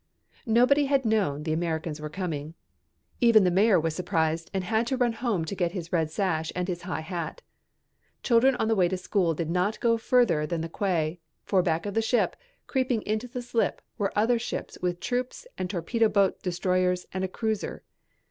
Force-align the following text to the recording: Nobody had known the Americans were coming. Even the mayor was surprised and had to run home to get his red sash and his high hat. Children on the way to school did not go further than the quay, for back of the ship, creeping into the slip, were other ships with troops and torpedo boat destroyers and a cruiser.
Nobody 0.47 0.85
had 0.85 1.05
known 1.05 1.43
the 1.43 1.53
Americans 1.53 2.01
were 2.01 2.09
coming. 2.09 2.55
Even 3.19 3.43
the 3.43 3.51
mayor 3.51 3.79
was 3.79 3.93
surprised 3.93 4.49
and 4.51 4.63
had 4.63 4.87
to 4.87 4.97
run 4.97 5.13
home 5.13 5.45
to 5.45 5.53
get 5.53 5.73
his 5.73 5.93
red 5.93 6.09
sash 6.09 6.51
and 6.55 6.67
his 6.67 6.81
high 6.81 7.01
hat. 7.01 7.43
Children 8.23 8.55
on 8.55 8.67
the 8.67 8.73
way 8.75 8.87
to 8.87 8.97
school 8.97 9.35
did 9.35 9.51
not 9.51 9.79
go 9.79 9.99
further 9.99 10.47
than 10.47 10.61
the 10.61 10.69
quay, 10.75 11.19
for 11.43 11.61
back 11.61 11.85
of 11.85 11.93
the 11.93 12.01
ship, 12.01 12.35
creeping 12.65 13.03
into 13.03 13.27
the 13.27 13.43
slip, 13.43 13.79
were 13.99 14.11
other 14.17 14.39
ships 14.39 14.75
with 14.81 14.99
troops 14.99 15.45
and 15.55 15.69
torpedo 15.69 16.09
boat 16.09 16.41
destroyers 16.41 17.05
and 17.13 17.23
a 17.23 17.27
cruiser. 17.27 17.83